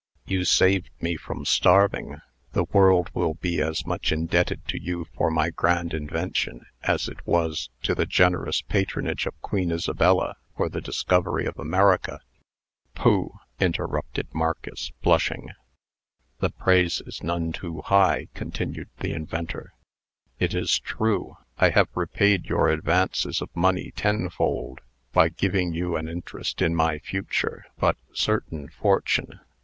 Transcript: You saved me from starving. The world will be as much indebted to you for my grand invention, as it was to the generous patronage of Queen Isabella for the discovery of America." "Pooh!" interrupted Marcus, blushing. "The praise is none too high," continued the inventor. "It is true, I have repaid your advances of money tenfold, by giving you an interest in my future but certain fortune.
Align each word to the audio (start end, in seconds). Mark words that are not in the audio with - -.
You 0.25 0.45
saved 0.45 0.89
me 0.99 1.15
from 1.15 1.45
starving. 1.45 2.21
The 2.53 2.63
world 2.63 3.11
will 3.13 3.35
be 3.35 3.61
as 3.61 3.85
much 3.85 4.11
indebted 4.11 4.67
to 4.69 4.81
you 4.81 5.05
for 5.15 5.29
my 5.29 5.51
grand 5.51 5.93
invention, 5.93 6.65
as 6.81 7.07
it 7.07 7.19
was 7.27 7.69
to 7.83 7.93
the 7.93 8.07
generous 8.07 8.63
patronage 8.63 9.27
of 9.27 9.39
Queen 9.43 9.71
Isabella 9.71 10.37
for 10.57 10.69
the 10.69 10.81
discovery 10.81 11.45
of 11.45 11.59
America." 11.59 12.19
"Pooh!" 12.95 13.33
interrupted 13.59 14.27
Marcus, 14.33 14.91
blushing. 15.03 15.49
"The 16.39 16.49
praise 16.49 17.03
is 17.05 17.21
none 17.21 17.51
too 17.51 17.81
high," 17.83 18.27
continued 18.33 18.89
the 19.01 19.13
inventor. 19.13 19.71
"It 20.39 20.55
is 20.55 20.79
true, 20.79 21.37
I 21.59 21.69
have 21.69 21.89
repaid 21.93 22.45
your 22.47 22.69
advances 22.69 23.39
of 23.39 23.55
money 23.55 23.91
tenfold, 23.95 24.81
by 25.11 25.29
giving 25.29 25.75
you 25.75 25.95
an 25.95 26.09
interest 26.09 26.59
in 26.59 26.73
my 26.73 26.97
future 26.97 27.65
but 27.77 27.97
certain 28.15 28.67
fortune. 28.69 29.39